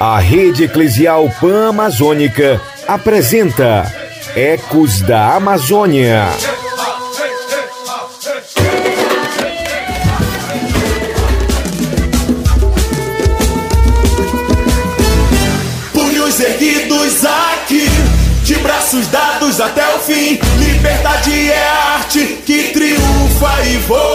[0.00, 3.84] A Rede Eclesial Pan-Amazônica apresenta
[4.34, 6.24] Ecos da Amazônia.
[15.92, 17.86] Punhos erguidos aqui,
[18.44, 20.40] de braços dados até o fim.
[20.58, 24.11] Liberdade é arte que triunfa e voa.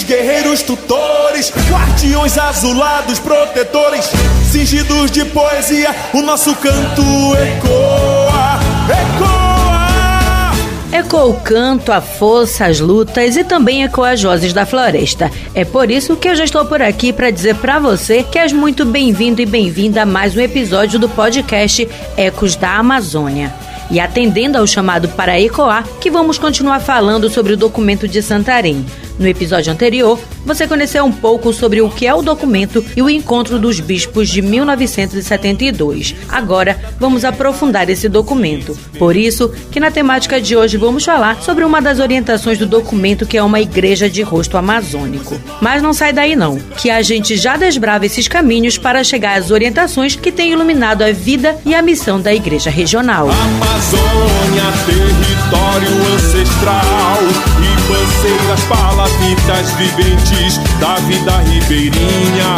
[0.00, 4.10] Guerreiros tutores, guardiões azulados protetores,
[4.50, 7.02] cingidos de poesia, o nosso canto
[7.34, 10.98] ecoa, ecoa.
[10.98, 15.30] Ecoa o canto, a força, as lutas e também ecoa as vozes da floresta.
[15.54, 18.50] É por isso que eu já estou por aqui para dizer para você que és
[18.50, 23.52] muito bem-vindo e bem-vinda a mais um episódio do podcast Ecos da Amazônia.
[23.90, 28.86] E atendendo ao chamado para ecoar, que vamos continuar falando sobre o documento de Santarém.
[29.18, 33.08] No episódio anterior, você conheceu um pouco sobre o que é o documento e o
[33.08, 36.14] encontro dos bispos de 1972.
[36.28, 38.76] Agora, vamos aprofundar esse documento.
[38.98, 43.26] Por isso, que na temática de hoje vamos falar sobre uma das orientações do documento
[43.26, 45.40] que é uma igreja de rosto amazônico.
[45.60, 49.50] Mas não sai daí não, que a gente já desbrava esses caminhos para chegar às
[49.50, 53.28] orientações que têm iluminado a vida e a missão da igreja regional.
[53.30, 57.18] Amazônia, território ancestral,
[57.60, 58.64] ribanceiras,
[59.02, 62.54] palafitas viventes da vida ribeirinha.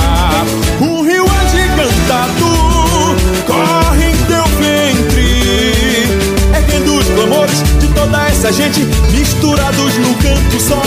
[0.81, 6.07] Um rio agigantado corre em teu ventre,
[6.55, 7.63] erguendo os clamores
[8.45, 10.83] essa gente misturados num canto só.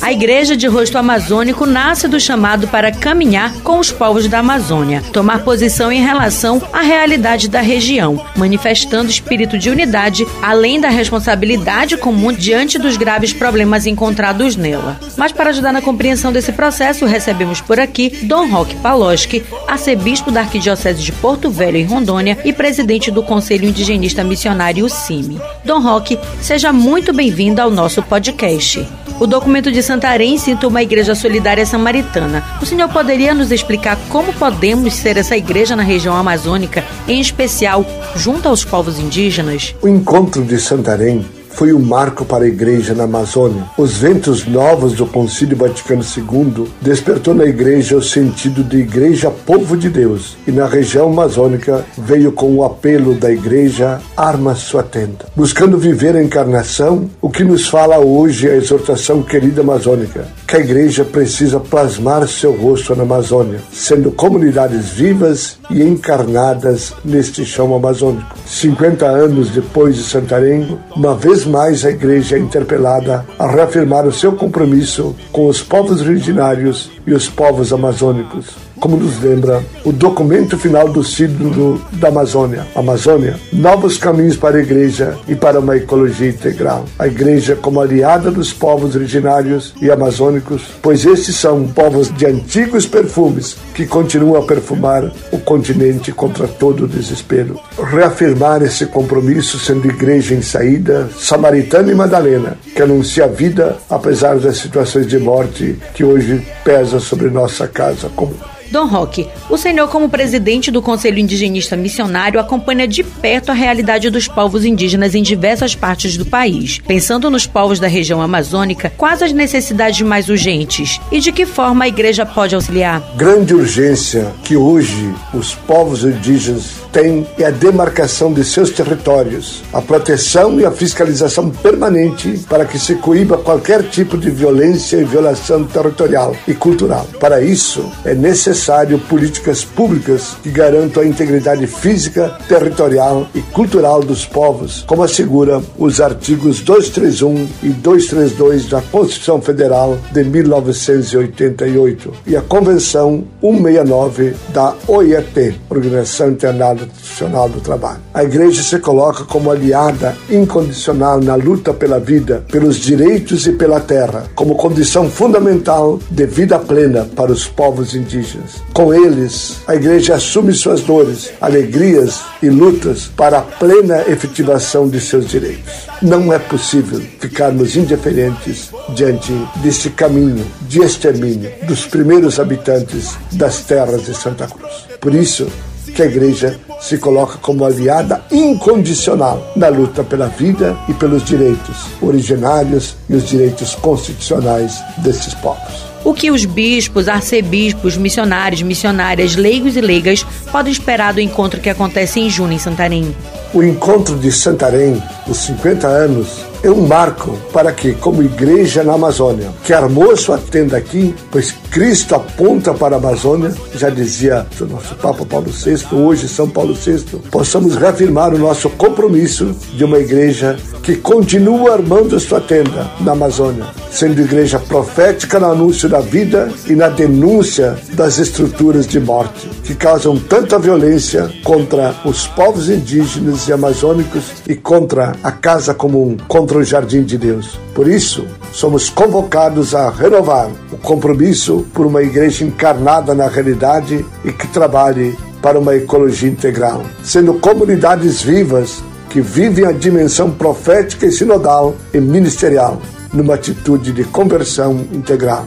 [0.00, 5.02] A Igreja de Rosto Amazônico nasce do chamado para caminhar com os povos da Amazônia,
[5.12, 11.96] tomar posição em relação à realidade da região, manifestando espírito de unidade, além da responsabilidade
[11.96, 15.00] comum diante dos graves problemas encontrados nela.
[15.16, 20.42] Mas para ajudar na compreensão desse processo, recebemos por aqui Dom Roque Paloski, arcebispo da
[20.42, 25.40] Arquidiocese de Porto Velho em Rondônia e presidente do Conselho Indigenista Missionário CIMI.
[25.64, 28.86] Dom Roque, seja muito bem-vindo ao nosso podcast.
[29.18, 32.44] O documento de Santarém cita uma igreja solidária samaritana.
[32.60, 37.86] O senhor poderia nos explicar como podemos ser essa igreja na região amazônica, em especial
[38.14, 39.74] junto aos povos indígenas?
[39.80, 41.24] O encontro de Santarém
[41.54, 43.64] foi um marco para a igreja na Amazônia.
[43.78, 49.76] Os ventos novos do Concílio Vaticano II despertou na igreja o sentido de igreja povo
[49.76, 55.26] de Deus e na região amazônica veio com o apelo da igreja arma sua tenda.
[55.36, 60.60] Buscando viver a encarnação, o que nos fala hoje a exortação querida amazônica, que a
[60.60, 68.36] igreja precisa plasmar seu rosto na Amazônia, sendo comunidades vivas e encarnadas neste chão amazônico.
[68.46, 74.12] 50 anos depois de Santarém, uma vez mais a igreja é interpelada a reafirmar o
[74.12, 78.71] seu compromisso com os povos originários e os povos amazônicos.
[78.82, 84.60] Como nos lembra o documento final do Sínodo da Amazônia, Amazônia, novos caminhos para a
[84.60, 86.86] igreja e para uma ecologia integral.
[86.98, 92.84] A igreja como aliada dos povos originários e amazônicos, pois esses são povos de antigos
[92.84, 97.60] perfumes que continuam a perfumar o continente contra todo o desespero.
[97.78, 104.40] Reafirmar esse compromisso sendo igreja em saída, Samaritana e Madalena, que anuncia a vida apesar
[104.40, 108.34] das situações de morte que hoje pesa sobre nossa casa comum.
[108.72, 114.08] Dom Roque, o senhor, como presidente do Conselho Indigenista Missionário, acompanha de perto a realidade
[114.08, 116.80] dos povos indígenas em diversas partes do país.
[116.86, 121.84] Pensando nos povos da região amazônica, quais as necessidades mais urgentes e de que forma
[121.84, 123.02] a igreja pode auxiliar?
[123.14, 129.82] Grande urgência que hoje os povos indígenas têm é a demarcação de seus territórios, a
[129.82, 135.64] proteção e a fiscalização permanente para que se coíba qualquer tipo de violência e violação
[135.64, 137.06] territorial e cultural.
[137.20, 138.61] Para isso, é necessário
[139.08, 146.00] políticas públicas que garantam a integridade física, territorial e cultural dos povos, como assegura os
[146.00, 155.60] artigos 231 e 232 da Constituição Federal de 1988 e a Convenção 169 da OIT,
[155.68, 158.00] Organização Internacional do Trabalho.
[158.14, 163.80] A Igreja se coloca como aliada incondicional na luta pela vida, pelos direitos e pela
[163.80, 168.51] terra, como condição fundamental de vida plena para os povos indígenas.
[168.72, 175.00] Com eles, a Igreja assume suas dores, alegrias e lutas para a plena efetivação de
[175.00, 175.72] seus direitos.
[176.00, 184.06] Não é possível ficarmos indiferentes diante desse caminho de extermínio dos primeiros habitantes das terras
[184.06, 184.72] de Santa Cruz.
[185.00, 185.46] Por isso,
[185.94, 191.86] que a igreja se coloca como aliada incondicional na luta pela vida e pelos direitos
[192.00, 195.91] originários e os direitos constitucionais desses povos.
[196.04, 201.70] O que os bispos, arcebispos, missionários, missionárias, leigos e leigas podem esperar do encontro que
[201.70, 203.14] acontece em junho em Santarém?
[203.54, 208.94] O encontro de Santarém, os 50 anos é um marco para que, como igreja na
[208.94, 214.66] Amazônia, que armou sua tenda aqui, pois Cristo aponta para a Amazônia, já dizia o
[214.66, 219.98] nosso Papa Paulo VI, hoje São Paulo VI, possamos reafirmar o nosso compromisso de uma
[219.98, 226.52] igreja que continua armando sua tenda na Amazônia, sendo igreja profética no anúncio da vida
[226.68, 233.48] e na denúncia das estruturas de morte que causam tanta violência contra os povos indígenas
[233.48, 237.58] e amazônicos e contra a casa comum, contra o jardim de Deus.
[237.74, 244.32] Por isso, somos convocados a renovar o compromisso por uma igreja encarnada na realidade e
[244.32, 251.12] que trabalhe para uma ecologia integral, sendo comunidades vivas que vivem a dimensão profética e
[251.12, 252.80] sinodal e ministerial,
[253.12, 255.46] numa atitude de conversão integral.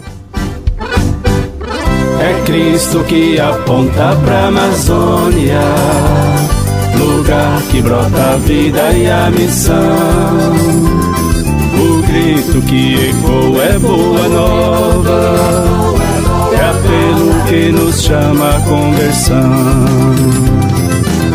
[2.19, 5.61] É Cristo que aponta pra Amazônia,
[6.97, 9.75] lugar que brota a vida e a missão.
[11.75, 15.94] O grito que ecoa é boa nova,
[16.55, 19.51] é apelo que nos chama a conversão.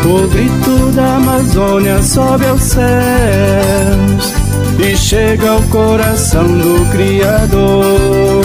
[0.03, 4.33] O grito da Amazônia sobe aos céus
[4.79, 8.41] e chega ao coração do Criador.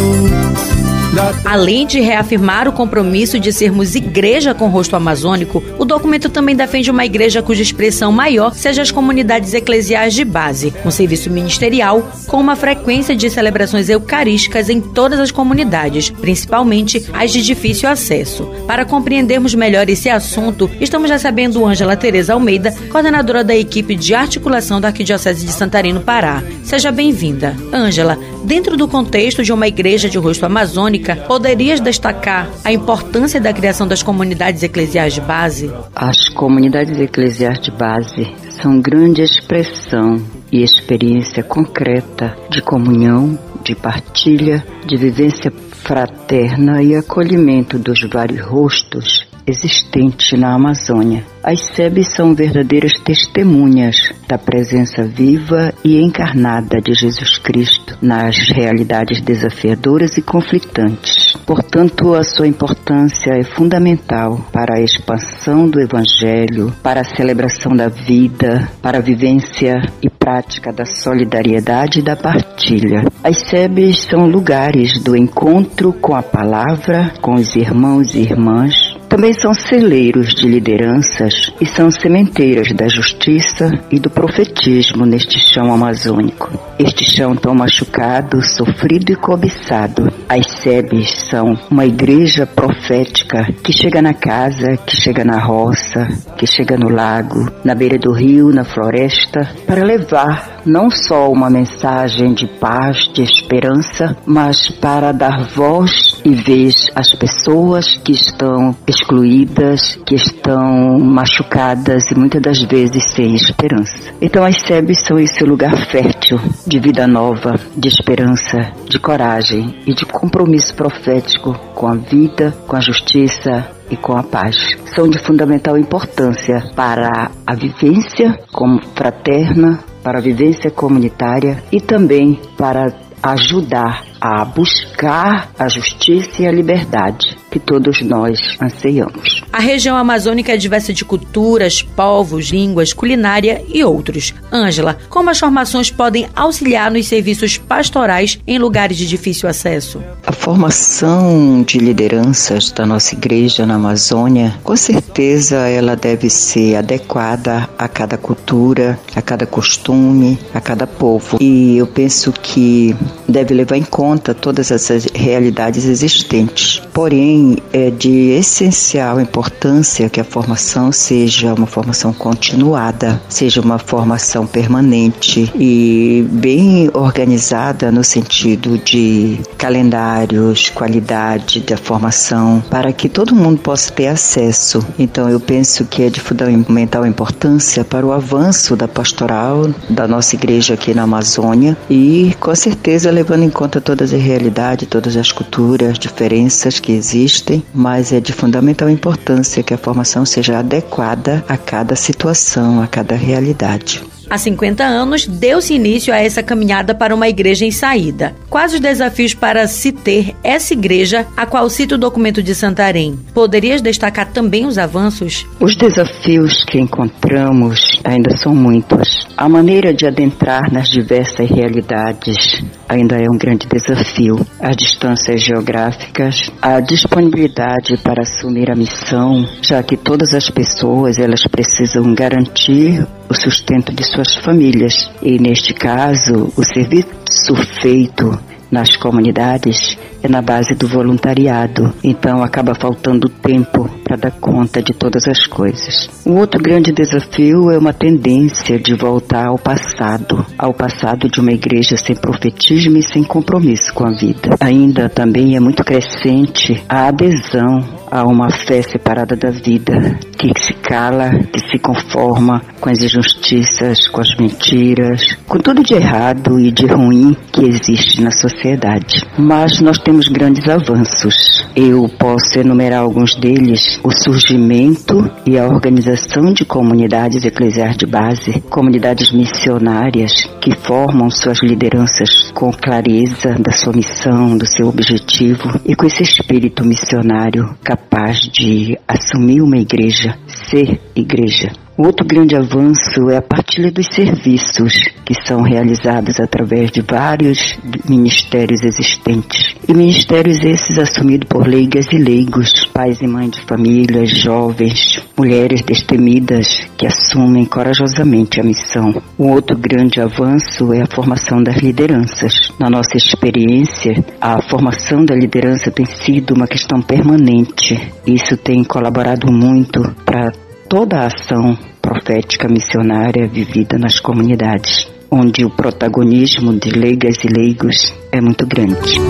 [1.44, 6.90] Além de reafirmar o compromisso de sermos igreja com rosto amazônico, o documento também defende
[6.90, 12.38] uma igreja cuja expressão maior seja as comunidades eclesiais de base, um serviço ministerial com
[12.38, 18.44] uma frequência de celebrações eucarísticas em todas as comunidades, principalmente as de difícil acesso.
[18.66, 24.80] Para compreendermos melhor esse assunto, estamos recebendo Ângela Tereza Almeida, coordenadora da equipe de articulação
[24.80, 26.42] da Arquidiocese de Santarém, Pará.
[26.62, 27.56] Seja bem-vinda.
[27.72, 33.53] Ângela, dentro do contexto de uma igreja de rosto amazônico, poderias destacar a importância da
[33.53, 35.70] criação das comunidades eclesiais de base?
[35.94, 40.17] As comunidades eclesiais de base são grande expressão
[40.50, 49.25] e experiência concreta de comunhão, de partilha, de vivência fraterna e acolhimento dos vários rostos
[49.46, 57.38] existentes na Amazônia as SEBs são verdadeiras testemunhas da presença viva e encarnada de Jesus
[57.38, 61.37] Cristo nas realidades desafiadoras e conflitantes.
[61.46, 67.87] Portanto, a sua importância é fundamental para a expansão do Evangelho, para a celebração da
[67.87, 73.04] vida, para a vivência e prática da solidariedade e da partilha.
[73.22, 79.32] As SEBs são lugares do encontro com a palavra, com os irmãos e irmãs, também
[79.32, 86.52] são celeiros de lideranças e são sementeiras da justiça e do profetismo neste chão amazônico.
[86.78, 90.12] Este chão tão machucado, sofrido e cobiçado.
[90.28, 96.47] As sebes são uma igreja profética que chega na casa, que chega na roça, que
[96.47, 102.35] chega no lago, na beira do rio, na floresta, para levar não só uma mensagem
[102.35, 109.97] de paz, de esperança, mas para dar voz e vez às pessoas que estão excluídas,
[110.05, 114.13] que estão machucadas e muitas das vezes sem esperança.
[114.20, 119.94] Então as SEBs são esse lugar fértil de vida nova, de esperança, de coragem e
[119.94, 124.56] de compromisso profético com a vida, com a justiça, e com a paz.
[124.94, 132.41] São de fundamental importância para a vivência como fraterna, para a vivência comunitária e também
[132.56, 139.43] para ajudar a buscar a justiça e a liberdade que todos nós anseiamos.
[139.51, 144.34] A região amazônica é diversa de culturas, povos, línguas, culinária e outros.
[144.53, 150.03] Ângela, como as formações podem auxiliar nos serviços pastorais em lugares de difícil acesso?
[150.27, 157.70] A formação de lideranças da nossa igreja na Amazônia, com certeza ela deve ser adequada
[157.79, 161.39] a cada cultura, a cada costume, a cada povo.
[161.41, 162.94] E eu penso que
[163.27, 166.82] deve levar em conta todas essas realidades existentes.
[166.96, 174.46] Porém, é de essencial importância que a formação seja uma formação continuada, seja uma formação
[174.46, 183.60] permanente e bem organizada no sentido de calendários, qualidade da formação, para que todo mundo
[183.60, 184.82] possa ter acesso.
[184.98, 190.34] Então, eu penso que é de fundamental importância para o avanço da pastoral da nossa
[190.34, 195.31] igreja aqui na Amazônia e, com certeza, levando em conta todas as realidades, todas as
[195.31, 201.56] culturas, diferenças que existem, mas é de fundamental importância que a formação seja adequada a
[201.56, 204.05] cada situação, a cada realidade.
[204.28, 208.34] Há 50 anos, deu-se início a essa caminhada para uma igreja em saída.
[208.50, 213.18] Quais os desafios para se ter essa igreja, a qual cita o documento de Santarém?
[213.32, 215.46] Poderias destacar também os avanços?
[215.60, 219.26] Os desafios que encontramos ainda são muitos.
[219.36, 224.44] A maneira de adentrar nas diversas realidades ainda é um grande desafio.
[224.60, 231.42] As distâncias geográficas, a disponibilidade para assumir a missão, já que todas as pessoas elas
[231.46, 235.11] precisam garantir o sustento de suas famílias.
[235.23, 238.39] E neste caso, o serviço feito
[238.70, 244.93] nas comunidades é na base do voluntariado, então acaba faltando tempo para dar conta de
[244.93, 246.11] todas as coisas.
[246.27, 251.53] Um outro grande desafio é uma tendência de voltar ao passado, ao passado de uma
[251.53, 254.56] igreja sem profetismo e sem compromisso com a vida.
[254.58, 260.73] Ainda também é muito crescente a adesão a uma fé separada da vida, que se
[260.75, 266.70] cala, que se conforma com as injustiças, com as mentiras, com tudo de errado e
[266.70, 269.25] de ruim que existe na sociedade.
[269.39, 271.67] Mas nós temos grandes avanços.
[271.75, 278.61] Eu posso enumerar alguns deles: o surgimento e a organização de comunidades eclesiais de base,
[278.70, 285.94] comunidades missionárias que formam suas lideranças com clareza da sua missão, do seu objetivo e
[285.94, 290.37] com esse espírito missionário capaz de assumir uma igreja,
[290.70, 291.73] ser igreja.
[291.98, 294.93] Outro grande avanço é a partilha dos serviços
[295.24, 299.74] que são realizados através de vários ministérios existentes.
[299.88, 305.81] E ministérios esses assumidos por leigas e leigos, pais e mães de famílias, jovens, mulheres
[305.81, 309.15] destemidas que assumem corajosamente a missão.
[309.38, 312.72] Um outro grande avanço é a formação das lideranças.
[312.79, 317.98] Na nossa experiência, a formação da liderança tem sido uma questão permanente.
[318.26, 320.53] Isso tem colaborado muito para
[320.88, 328.14] toda a ação profética missionária vivida nas comunidades, onde o protagonismo de leigas e leigos
[328.31, 329.20] é muito grande.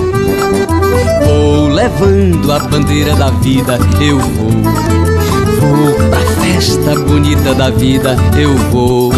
[1.24, 4.50] Vou levando a bandeira da vida, eu vou.
[5.60, 9.12] Vou pra festa bonita da vida, eu vou.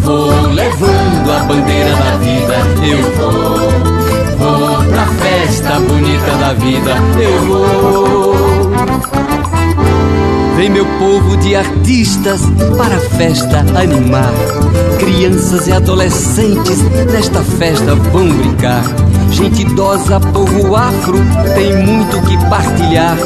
[0.00, 2.56] Vou levando a bandeira da vida,
[2.86, 3.94] eu vou.
[4.38, 8.53] Vou pra festa bonita da vida, eu vou.
[10.56, 12.40] Vem meu povo de artistas
[12.78, 14.32] para a festa animar.
[14.98, 16.80] Crianças e adolescentes
[17.10, 18.84] nesta festa vão brincar.
[19.32, 21.18] Gente idosa, povo afro,
[21.56, 23.16] tem muito que partilhar.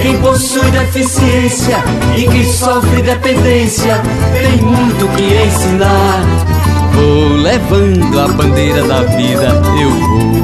[0.00, 1.76] Quem possui deficiência
[2.16, 4.00] e quem sofre dependência,
[4.32, 6.24] tem muito que ensinar.
[6.94, 10.38] Vou levando a bandeira da vida, eu vou.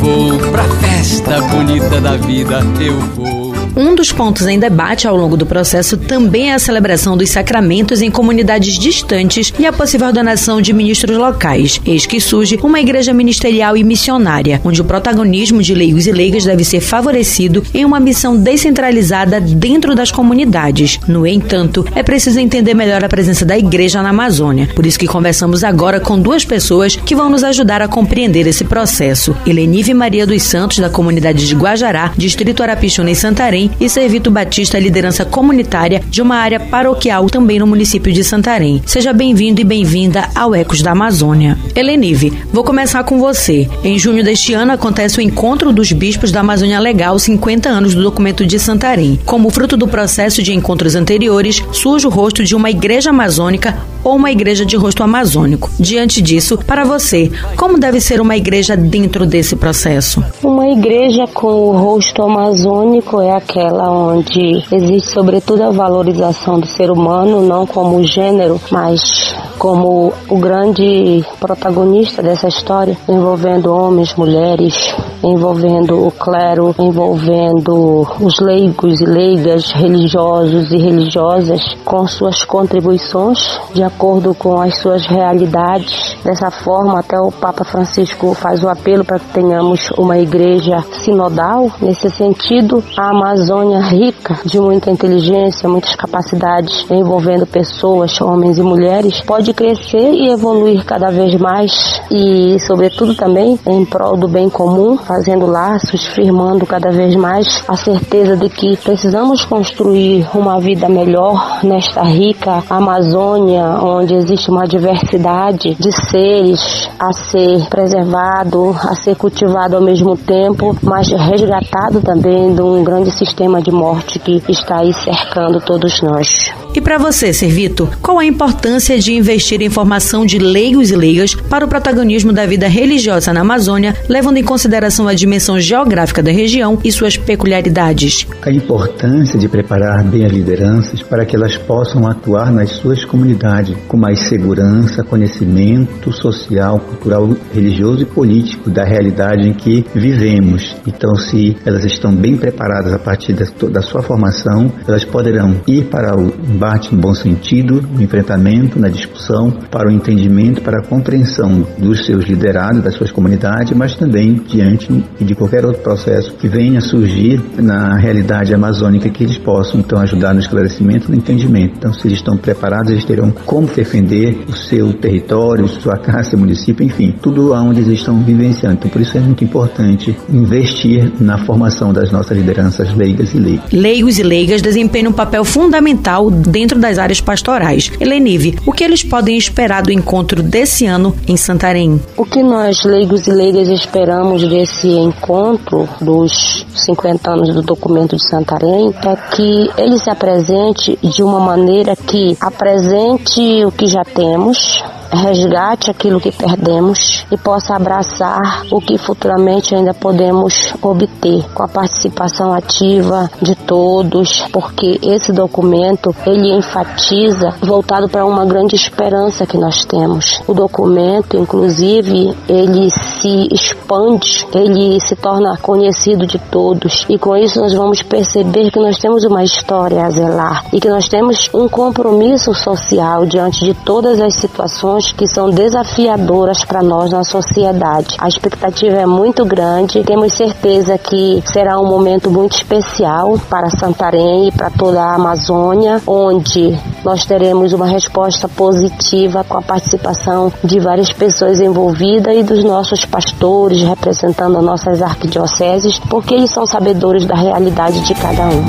[0.00, 3.31] Vou pra festa bonita da vida, eu vou.
[3.74, 8.02] Um dos pontos em debate ao longo do processo também é a celebração dos sacramentos
[8.02, 11.80] em comunidades distantes e a possível ordenação de ministros locais.
[11.86, 16.44] Eis que surge uma igreja ministerial e missionária, onde o protagonismo de leigos e leigas
[16.44, 21.00] deve ser favorecido em uma missão descentralizada dentro das comunidades.
[21.08, 24.68] No entanto, é preciso entender melhor a presença da igreja na Amazônia.
[24.74, 28.64] Por isso que conversamos agora com duas pessoas que vão nos ajudar a compreender esse
[28.64, 29.34] processo.
[29.46, 34.30] Helenive Maria dos Santos, da comunidade de Guajará, distrito Arapixuna em Santarém, Santarém, e Servito
[34.30, 38.82] Batista, liderança comunitária de uma área paroquial também no município de Santarém.
[38.86, 41.58] Seja bem-vindo e bem-vinda ao Ecos da Amazônia.
[41.74, 43.68] Helenive, vou começar com você.
[43.84, 48.02] Em junho deste ano acontece o encontro dos bispos da Amazônia Legal 50 anos do
[48.02, 49.18] documento de Santarém.
[49.24, 54.16] Como fruto do processo de encontros anteriores, surge o rosto de uma igreja amazônica ou
[54.16, 55.70] uma igreja de rosto amazônico.
[55.78, 60.22] Diante disso, para você, como deve ser uma igreja dentro desse processo?
[60.42, 66.90] Uma igreja com o rosto amazônico é aquela onde existe sobretudo a valorização do ser
[66.90, 74.74] humano, não como gênero, mas como o grande protagonista dessa história, envolvendo homens, mulheres,
[75.22, 83.84] envolvendo o clero, envolvendo os leigos e leigas, religiosos e religiosas, com suas contribuições de
[83.84, 86.16] acordo com as suas realidades.
[86.24, 91.70] Dessa forma, até o Papa Francisco faz o apelo para que tenhamos uma igreja sinodal.
[91.80, 99.20] Nesse sentido, a Amazônia rica de muita inteligência, muitas capacidades, envolvendo pessoas, homens e mulheres,
[99.20, 104.48] pode de crescer e evoluir cada vez mais e, sobretudo, também em prol do bem
[104.48, 110.88] comum, fazendo laços, firmando cada vez mais a certeza de que precisamos construir uma vida
[110.88, 119.14] melhor nesta rica Amazônia, onde existe uma diversidade de seres a ser preservado, a ser
[119.16, 124.78] cultivado ao mesmo tempo, mas resgatado também de um grande sistema de morte que está
[124.78, 126.52] aí cercando todos nós.
[126.74, 131.34] E para você, Servito, qual a importância de investir em formação de leigos e leigas
[131.34, 136.30] para o protagonismo da vida religiosa na Amazônia, levando em consideração a dimensão geográfica da
[136.30, 138.26] região e suas peculiaridades?
[138.42, 143.76] A importância de preparar bem as lideranças para que elas possam atuar nas suas comunidades
[143.88, 150.76] com mais segurança, conhecimento social, cultural, religioso e político da realidade em que vivemos.
[150.86, 156.16] Então, se elas estão bem preparadas a partir da sua formação, elas poderão ir para
[156.16, 159.21] o embate no bom sentido, no enfrentamento, na discussão,
[159.70, 165.04] para o entendimento, para a compreensão dos seus liderados, das suas comunidades, mas também diante
[165.20, 170.34] de qualquer outro processo que venha surgir na realidade amazônica que eles possam então ajudar
[170.34, 171.74] no esclarecimento, no entendimento.
[171.76, 176.38] Então, se eles estão preparados, eles terão como defender o seu território, sua casa, seu
[176.38, 178.76] município, enfim, tudo aonde eles estão vivenciando.
[178.78, 183.72] Então, por isso é muito importante investir na formação das nossas lideranças leigas e leigos.
[183.72, 187.90] Leigos e leigas desempenham um papel fundamental dentro das áreas pastorais.
[188.00, 192.00] Helenive, o que eles podem esperar do encontro desse ano em Santarém?
[192.16, 198.26] O que nós, leigos e leigas, esperamos desse encontro dos 50 anos do documento de
[198.26, 204.82] Santarém é que ele se apresente de uma maneira que apresente o que já temos,
[205.12, 211.68] resgate aquilo que perdemos e possa abraçar o que futuramente ainda podemos obter com a
[211.68, 219.58] participação ativa de todos, porque esse documento ele enfatiza voltado para uma grande esperança que
[219.58, 220.40] nós temos.
[220.46, 227.60] O documento, inclusive, ele se expande, ele se torna conhecido de todos e com isso
[227.60, 231.68] nós vamos perceber que nós temos uma história a zelar e que nós temos um
[231.68, 238.14] compromisso social diante de todas as situações que são desafiadoras para nós na sociedade.
[238.18, 244.48] A expectativa é muito grande, temos certeza que será um momento muito especial para Santarém
[244.48, 250.78] e para toda a Amazônia, onde nós teremos uma resposta positiva com a participação de
[250.78, 257.24] várias pessoas envolvidas e dos nossos pastores representando as nossas arquidioceses, porque eles são sabedores
[257.24, 258.64] da realidade de cada um.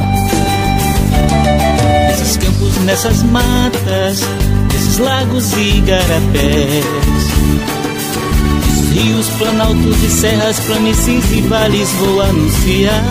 [2.08, 4.22] Nesses campos, nessas matas,
[5.00, 6.86] lagos e garapés.
[8.92, 13.04] Rios, planaltos e serras, planícies e vales vou anunciar.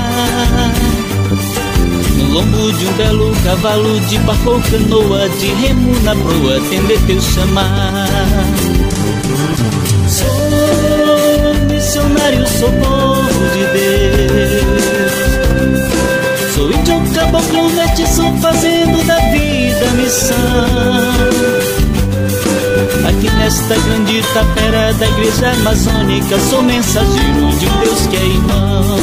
[2.16, 7.20] No lombo de um belo cavalo, de barco canoa, de remo na proa, atender teu
[7.20, 8.08] chamar.
[23.52, 28.96] Nesta grande tapera da igreja amazônica Sou mensageiro de um Deus que é irmão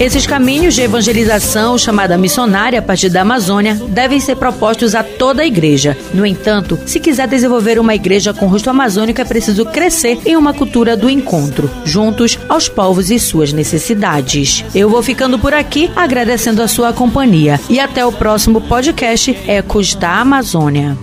[0.00, 5.42] esses caminhos de evangelização, chamada missionária a partir da Amazônia, devem ser propostos a toda
[5.42, 5.96] a igreja.
[6.12, 10.52] No entanto, se quiser desenvolver uma igreja com rosto amazônico, é preciso crescer em uma
[10.52, 14.64] cultura do encontro, juntos aos povos e suas necessidades.
[14.74, 17.60] Eu vou ficando por aqui, agradecendo a sua companhia.
[17.70, 20.98] E até o próximo podcast Ecos da Amazônia.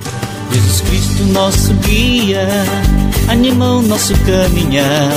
[0.54, 2.48] Jesus Cristo, nosso guia,
[3.30, 5.10] animou nosso caminhar.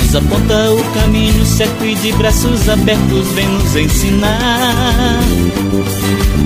[0.00, 5.20] Nos aponta o caminho certo e de braços abertos vem nos ensinar.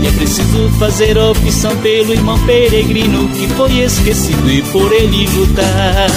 [0.02, 6.08] E é preciso fazer opção pelo irmão peregrino que foi esquecido e por ele lutar.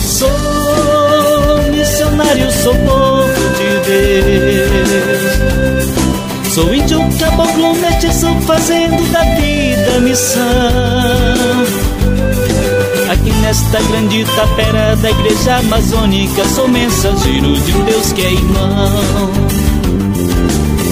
[0.00, 0.30] Sou
[1.70, 5.61] missionário, sou povo de Deus.
[6.52, 10.42] Sou índio, caboclo, mestiço, fazendo da vida missão.
[13.10, 19.30] Aqui nesta grande tapera da igreja amazônica, sou mensageiro de um Deus que é irmão.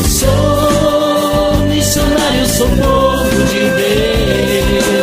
[0.09, 3.61] Sou missionário, sou povo de
[4.79, 4.95] Deus.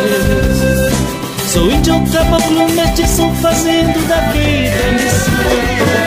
[1.53, 6.06] Sou índio, caboclo, mestiço, fazendo da vida missão.